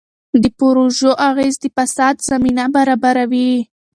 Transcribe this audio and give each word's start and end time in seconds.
د 0.41 0.43
پروژو 0.59 1.11
اغېز 1.29 1.55
د 1.63 1.65
فساد 1.77 2.15
زمینه 2.29 2.65
برابروي. 2.75 3.51